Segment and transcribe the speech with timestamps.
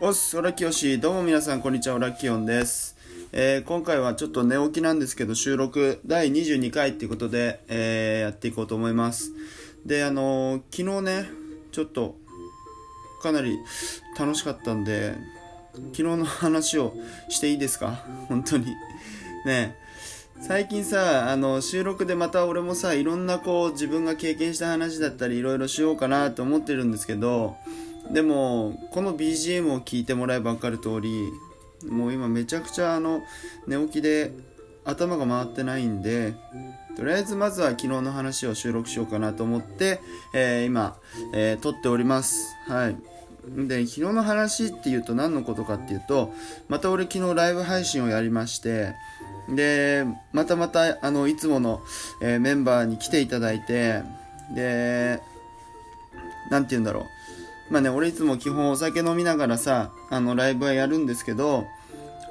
[0.00, 0.98] おっす、オラキヨシ。
[0.98, 2.96] どうも皆さん、こんにちは、オラキヨンです。
[3.32, 9.32] えー今回はちょっと寝起きなんですけど、収録第22回っていうことで、えーやっていこうと思います。
[9.84, 11.30] で、あのー昨日ね、
[11.72, 12.16] ちょっと、
[13.22, 13.58] かなり
[14.18, 15.14] 楽しかったんで、
[15.92, 16.94] 昨日の話を
[17.28, 18.02] していいですか？
[18.28, 18.66] 本当に。
[19.44, 19.76] ね
[20.42, 27.56] 最近さ、あの、収録でまた俺もさ、いろんなこう、自分が経験した話だったり、いろいろしようかなと思ってるんですけど、
[28.10, 31.30] でも、この BGM を聞いてもらえば分かる通り、
[31.88, 33.22] もう今めちゃくちゃあの、
[33.66, 34.32] 寝起きで
[34.84, 36.34] 頭が回ってないんで、
[36.96, 40.00] とりあえずまずは昨日の話を収録しようかなと思って、
[40.34, 40.96] えー今、
[41.32, 42.54] えー撮っております。
[42.66, 42.96] はい。
[43.48, 46.32] で、昨日の話っていうと何のことかっていうと、
[46.68, 48.94] また俺昨日ライブ配信をやりまして、
[49.48, 51.80] で、またまた、あの、いつもの、
[52.20, 54.02] えーメンバーに来ていただいて、
[54.54, 55.20] で、
[56.50, 57.04] なんて言うんだろう。
[57.70, 61.66] まあね、俺いつも基本お酒飲みながらさ、あの、ライブはやるんですけど、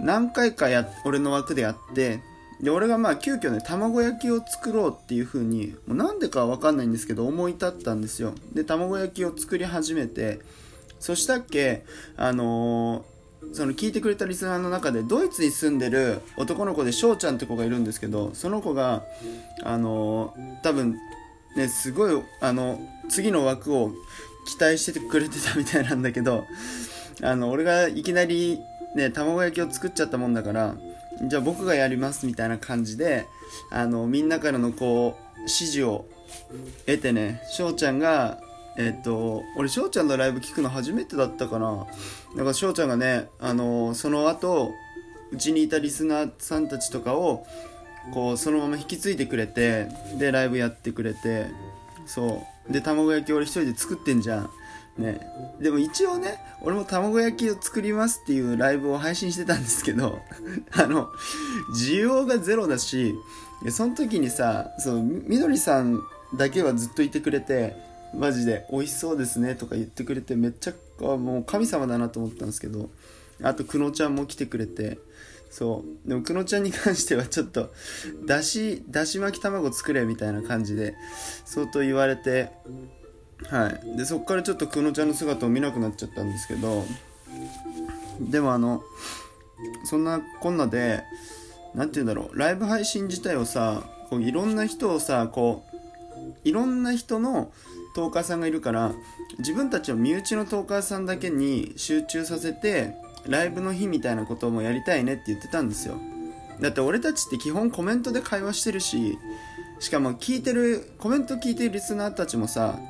[0.00, 2.20] 何回かや、俺の枠でやって、
[2.60, 8.34] で、俺がまあ急遽ね、卵焼きを作ろうっていう風に、もうなんでかわかんないんですけど、思い立ったんですよ。
[8.52, 10.40] で、卵焼きを作り始めて、
[10.98, 11.84] そしたっけ、
[12.16, 13.18] あのー
[13.52, 19.04] その聞いてくれたリスナーの中でドイツに住んでる男の子で翔ちゃんって子がいるんですけどその子が
[19.62, 20.96] あのー多分
[21.56, 23.92] ねすごいあの次の枠を
[24.48, 26.46] 期待しててくれてたみたいなんだけど
[27.22, 28.60] あの俺がいきなり
[28.94, 30.74] ね卵焼きを作っちゃったもんだから
[31.22, 33.26] じゃあ僕がやりますみたいな感じで
[33.70, 36.06] あのみんなからのこう指示を
[36.86, 38.40] 得てね翔ちゃんが
[38.78, 41.86] えっと俺翔ちゃんのライブ聞くの初めてだったかな。
[42.36, 44.72] だから翔ちゃんがねあのその後
[45.30, 47.44] うちにいたリスナーさんたちとかを
[48.14, 49.88] こうそのまま引き継いでくれて
[50.18, 51.46] でライブやってくれて
[52.06, 52.57] そう。
[52.70, 54.50] で卵焼き俺一人で作ってんじゃん。
[54.98, 55.20] ね。
[55.60, 60.18] でも一応ね俺も卵焼きを作りますっていうライブを配信してたんですけど
[60.72, 61.10] あの
[61.74, 63.14] 需要がゼロだし
[63.70, 66.00] その時にさそうみどりさん
[66.34, 67.76] だけはずっといてくれて
[68.14, 72.90] マジで美味しそうですねとか言ってくれてめっちゃもう神様だなと思ったんですけど
[73.42, 74.98] あとくのちゃんも来てくれて
[75.50, 76.08] そう。
[76.08, 77.72] でもくのちゃんに関してはちょっと
[78.24, 80.94] だしだし巻き卵作れみたいな感じで
[81.44, 82.50] 相当言われて
[83.50, 83.96] はい。
[83.96, 86.84] でそっからちょっとくのちゃんの姿を見なくなっちゃったんですけど
[88.20, 88.82] でもあの
[89.84, 91.02] そんなこんなで
[91.74, 92.38] なんて言うんだろう。
[92.38, 95.78] ライブ配信自体をさこういろんな人をさこう
[96.44, 97.52] いろんな人の
[97.94, 98.92] トーカーさんがいるから
[99.38, 102.94] 自分たちの身内のトーカーさんだけに集中させて
[103.28, 105.98] ライブの日みたいなこともやりたいねって言ってたんですよ。
[106.60, 109.16] だって俺たちって基本コメントで会話してるし
[109.78, 112.80] しかも聞いてるコメント聞いてるリスナーたちもさ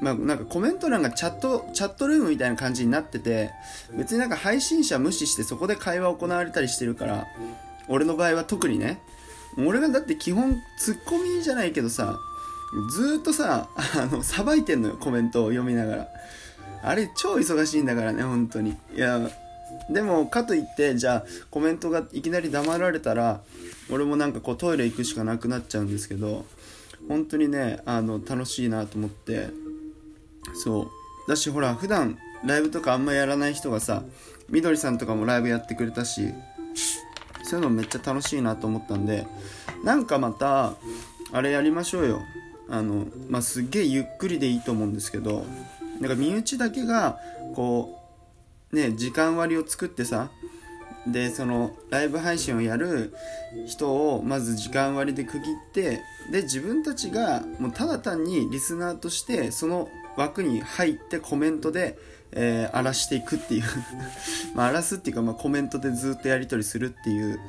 [0.00, 3.50] まあ、なんかコメント欄がチャットチャットルームみたいな感じになってて
[3.94, 7.26] 別になんか配信者無視してそこで会話行われたりしてるから
[7.86, 9.02] 俺の場合は特にね
[9.58, 12.18] 俺がだって基本ツッコミじゃないけどさ
[12.90, 16.08] ずっとさあのさばいてんのよコメントを読みながら。
[16.82, 18.76] あれ超忙しいんだからね本当に。
[18.94, 19.20] いや
[19.90, 23.40] でもかといってじゃあコメントがいきなり黙られたら
[23.90, 26.44] 俺もなんかこうトイレ行くしかなくなっちゃうんですけど
[27.08, 29.48] 本当にねあの楽しいなと思って
[30.54, 30.90] そう。
[31.28, 34.02] だしほら普段ライブとかあんまやらない人がさ
[34.48, 36.32] みどりさんとかもライブやってくれたし
[37.44, 39.26] そういうのめっちゃ楽しいなと思ったんで
[39.84, 40.74] なんかまた
[41.32, 42.20] あれやりましょうよ。
[42.68, 45.44] あのまあすっげえゆっくりでいいと思うんですけど
[46.00, 47.18] なんか身内だけが
[47.54, 47.99] こう
[48.72, 50.30] ね時間割を作ってさ
[51.06, 53.14] でそのライブ配信をやる
[53.66, 56.00] 人をまず時間割で区切って
[56.30, 61.96] で自分たちがもうただ単にリスナーとしてその枠に入ってコメントで、
[62.32, 63.62] えー荒らしていくっていう。
[64.54, 67.40] まあ荒らすっていうか、まあ、コメントでずっとやり取りするっていう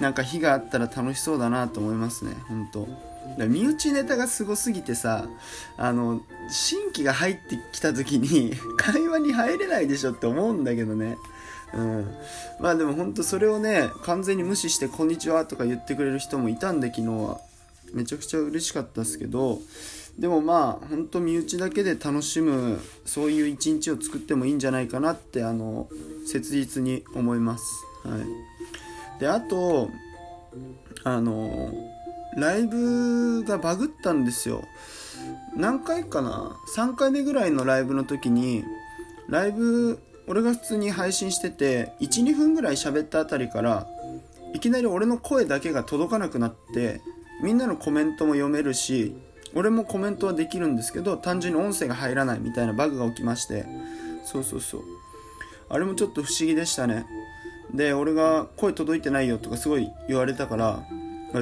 [0.00, 2.88] なんか日があったら楽しそうだなと思いますね本当。
[3.38, 5.28] だ身内ネタがすごすぎてさ
[5.78, 6.20] あの
[6.50, 11.16] 新規が入ってきた時に 会話に入れないでしょって思うんだけどね。
[11.72, 12.14] うん、
[12.60, 17.40] まあでも本当それをね完全に無視して「こんにちは」とか言ってくれる人もいたんで昨日は。
[17.92, 19.60] めちゃくちゃ嬉しかったですけど。
[20.18, 25.88] でもまあ本当身内だけで楽しむそういう一日を作ってもいいんじゃないかなってあの
[26.26, 27.64] 切実に思います。
[28.04, 28.20] はい。
[29.22, 29.88] であと
[31.04, 31.72] あの
[32.36, 34.64] ライブがバグったんですよ。
[35.56, 38.64] 何回かな？3回目ぐらいのライブの時に
[39.28, 43.86] ライブ俺が普通に配信してて12分ぐらい喋ったあたりから
[44.54, 47.00] いきなり俺の声だけが届かなくなって
[47.44, 49.14] みんなのコメントも読めるし
[49.54, 53.66] 俺もコメントはできるんですけど単純に音声が入らないみたいなバグが起きまして。
[54.24, 54.82] そうそうそう。
[55.68, 57.06] あれもちょっと不思議でしたね。
[57.74, 60.84] で俺が声届いてないよとかすごい言われたから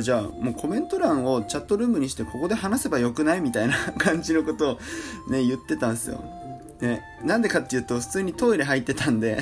[0.00, 4.80] じゃあもうコメント欄をチャットルームにしてここで話せばよくないみたいな 感じのことを
[5.28, 6.22] ね言ってたんですよ。
[6.80, 9.38] ね、なんでかっていうと普通にトイレ入ってたんで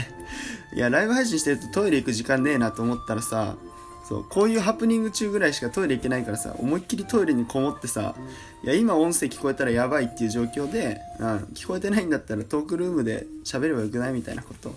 [0.74, 3.54] いやライブ配信してるとトイレ行く時間ねえなと思ったらさ
[4.08, 8.16] そうこういうハプニング中ぐらいしかトイレ行けないからさ思いっきりトイレにこもってさ
[8.64, 14.74] いや今音声聞こえたらやばいっていう状況で、うん、聞こえてないんだったらトークルームで喋ればよくないみたいなこと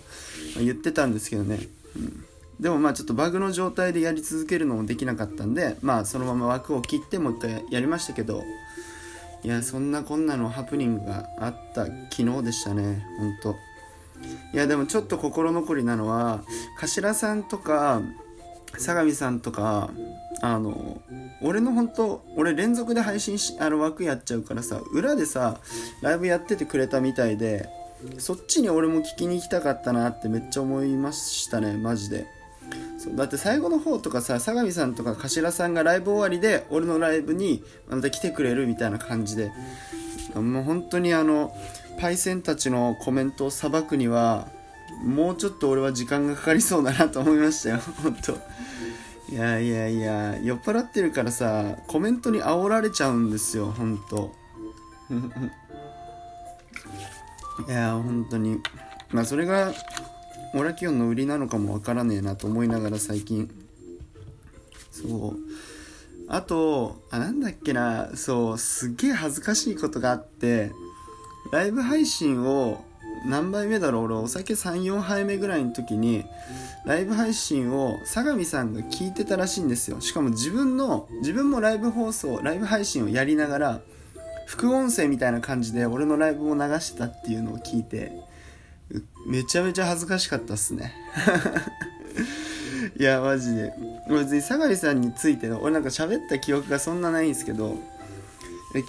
[0.58, 1.58] 言ってたんですけどね、
[2.60, 8.42] でもまあちょっとバグの状態でやり続けるのもできなかったんでまあそのまま枠を切ってもう一回やりましたけど
[9.42, 13.56] いやそんなこんなのハプニングがあった昨日でしたねほんと
[14.54, 16.44] いやでもちょっと心残りなのは
[16.78, 18.00] 頭さんとか
[18.78, 19.90] 相模さんとか
[20.40, 21.02] あの
[21.42, 25.58] 俺の本当俺連続で配信しあの枠やっちゃうからさ裏でさ
[26.00, 27.68] ライブやっててくれたみたいで
[28.18, 32.26] そっちに俺も聞きに行きたかったなってめっちゃ思いましたねマジで。
[32.98, 39.50] そうだって最後の方とかさ相模さんとか頭さんがライブ終わりで俺のライブにまた来てくれるみたいな感じで。
[40.34, 41.54] もう本当にあの
[42.00, 44.48] パイセンたちのコメントをさばくには
[45.04, 48.38] もうちょっと俺は時間がかかりそうだなと思いましたよ 本当。
[49.32, 54.32] いやいやいや酔っ払ってるからさコメントに煽られちゃうんですよ本当。
[57.68, 58.58] いや本当に。
[59.10, 59.72] まあそれが
[60.54, 63.50] オラキオンの売りなのかもわからねえなと思いながら最近。
[64.90, 65.36] そう。
[66.28, 68.10] あとあなんだっけな。
[68.14, 70.72] そうすげえ恥ずかしいことがあって
[71.52, 72.84] ライブ配信を
[73.26, 74.04] 何杯目だろう。
[74.04, 76.24] 俺お酒34杯目ぐらいの時に
[76.84, 80.00] ライブ配信を相模さんが聞いてたらしいんですよ。
[80.00, 83.80] しかも自分の自分もライブ放送ライブ配信をやりながら
[84.52, 88.12] 副音声みたいな感じで俺のライブを流してたっていうのを聞いて
[89.26, 90.92] めちゃめちゃ恥ずかしかったっすね。
[93.00, 93.72] いやマジで。
[94.10, 97.78] 別に相模さんについての俺なんか喋った記憶がそんなないんですけど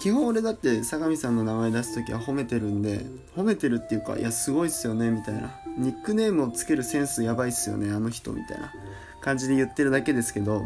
[0.02, 5.58] 基本俺だって相模さんの名前出す時は褒めてるんで褒めてるっていうかいやすごいっすよねみたいな。
[5.78, 8.70] ニックネームをつけるセンスやばいっすよねあの人みたいな
[9.22, 10.62] 感じで言ってるだけですけど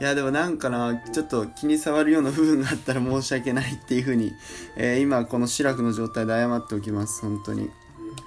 [0.00, 4.32] いやでもなんかなちょっと気に障るような部分があったら申し訳ないっていう風に、
[4.76, 7.70] えー、今このシラフの状態で謝っておきます本当に。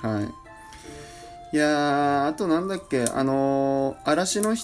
[0.01, 1.56] はい。
[1.56, 4.56] いやあとなんだっけあのー、嵐の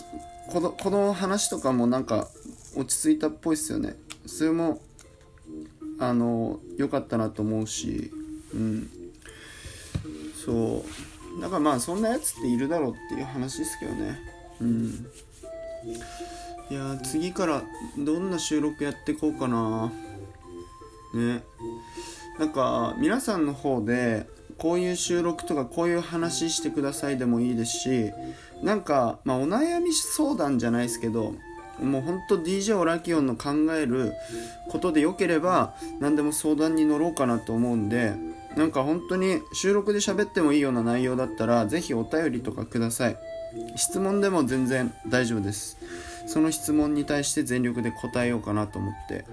[0.50, 2.28] このこの話とかもなんか
[2.76, 3.96] 落ち着いたっぽいっすよね。
[4.26, 4.82] それも
[6.00, 8.12] あの良かったなと思うし
[8.54, 8.90] うん。
[10.46, 10.84] そ
[11.38, 11.42] う。
[11.42, 14.20] だからまあそんなやつっているだろうっていう話ですけどね。
[14.60, 15.08] うん。
[16.72, 17.64] いや次から
[17.98, 19.92] どんな収録やってこうかな。
[21.14, 21.44] ね。
[22.40, 24.26] なんか皆さんの方で
[24.58, 28.12] こういう収録とかこういう話してくださいでもいいですし
[28.64, 31.36] なんか、まあ、お悩み相談じゃないですけど
[31.82, 34.14] もうほんと DJ オラキオンの考える
[34.70, 38.14] ことでよければ何でも相談に乗ろうかなと思うんで
[38.56, 43.18] なんか本当に収録で喋ってもいいような内容だったら是非お便りとかください。
[43.76, 45.78] 質問でも全然大丈夫です。
[46.28, 49.26] その質問に対して全力で答えようかなと思って、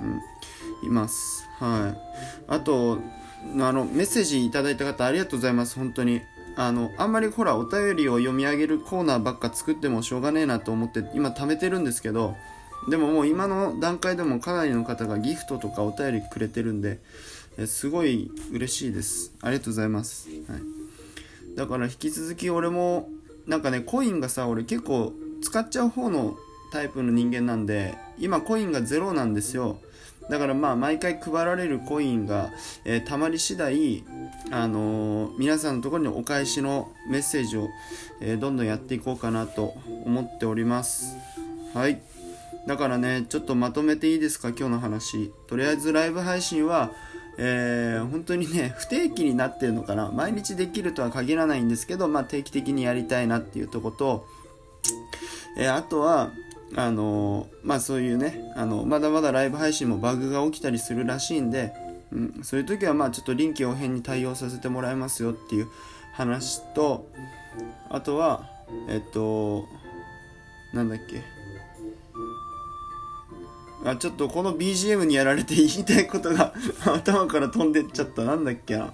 [0.00, 1.48] うん、います。
[1.58, 1.98] はい。
[2.48, 2.98] あと
[3.60, 5.76] あのメッセージいただいた方ありがとうございます。
[5.76, 6.20] 本当に。
[6.60, 12.34] あのあんまりほらお便りを読み上げるコーナーばっか作ってもしょうがねえなと思って今貯めてるんですけど
[12.90, 16.98] でももう今の段階でもかなりの方がギフトとかお便りくれてるんで
[17.66, 19.32] すごい嬉しいです。
[19.40, 23.08] ありがとうございます、はい、だから引き続き俺も
[23.46, 26.36] なんかねコインがさ俺結構使っちゃう方の
[26.72, 29.78] タイプの人間なんで今コインがゼロなんですよ。
[30.28, 32.50] だからまあ毎回配られるコインが、
[32.84, 34.04] えー、たまり次第、
[34.50, 37.68] あのー、皆さんのところにお返しのメッセージを、
[38.20, 41.16] えー、どんどんやっていこうかなと思っております。
[41.72, 42.02] はい。
[42.66, 44.50] だからねちょっとまとめていいですか？
[44.50, 45.32] 今日の話。
[45.46, 46.92] とりあえずライブ配信は
[47.40, 50.10] えー、本当にね不定期になってるのかな。
[50.10, 54.26] 毎日できるとは限らないんですけど、まあ、定期的にやりたいなっていうとこと
[55.56, 56.30] えー、あとは
[56.76, 61.72] あのまあそういうねあのまだまだライブ配信もバグが起きたりするらしいんで、
[62.12, 65.68] うん、そういう時はまあちょっと臨機応変に対応させてもらいますよっていう
[66.12, 67.08] 話と
[67.88, 68.50] あとは
[68.88, 69.66] えっと
[70.74, 71.22] なんだっけ。
[73.84, 76.52] あちょっとこの BGM にやられて言いたいことが
[76.84, 78.24] 頭から飛んでっちゃった。
[78.24, 78.92] なんだっけな。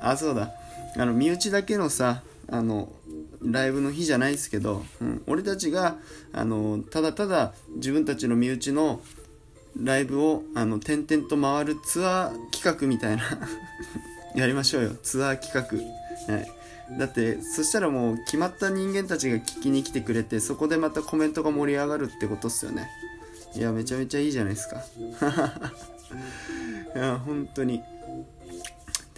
[0.00, 0.52] あそうだ。
[0.96, 2.92] あの身内だけのさあの
[3.42, 5.96] ライブの日じゃないですけど、うん、俺たちが
[6.32, 9.00] あのただただ自分たちの身内の
[9.80, 13.22] ライブをあの点々と回るツアー企画みたいな
[14.34, 14.90] やりましょうよ。
[15.02, 16.48] ツアー企画、はい、
[16.98, 22.88] だってそしたらもう決まった人間たちが聞きに来てくれてそこでまたコメントが盛り上がるってことっすよね。
[23.54, 24.82] いやめちゃめちゃいいじゃないですか。
[26.94, 27.82] いや本当に。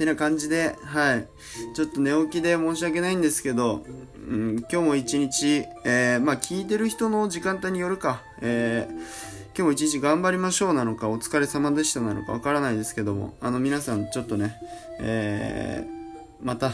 [0.01, 1.29] てな感じで、はい。
[1.75, 3.85] ちょっと寝起きで申し訳ないんですけど、
[4.29, 14.57] うん、今日も一日、えー、まあ聞いてる人の時間帯によるか、えー、今日も一日頑張りましょうなのか、お疲れ様でしたなのかわからないですけども、あの皆さんちょっとね、
[15.01, 16.73] えー、また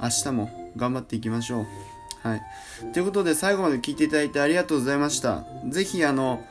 [0.00, 1.66] 明日も頑張っていきましょう。
[2.22, 2.42] はい。
[2.92, 5.44] ということで最後まで聞いていただいてありがとうございました。
[5.68, 6.44] ぜひあの、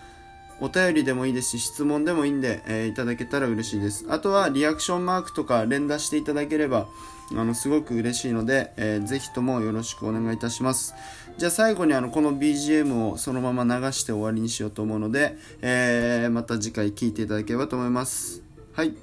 [0.59, 4.05] お便りでもいいですし、質問でもいいんで、えー、いただけたら嬉しいです。
[4.09, 6.87] あとは、リアクションマークとか連打していただければ、
[7.31, 10.95] あの、すごく嬉しいので、えー、ぜひともよろしくお願いいたします。
[11.37, 18.41] じゃあ最後にあの、この BGM をそのまま流して終わりにしようと思うので、えー、また次回聴いていただければと思います。
[18.73, 18.95] はい。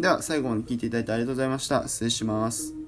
[0.00, 1.86] では、最後まで聴いていただいてありがとうございました。
[1.88, 2.81] 失礼します。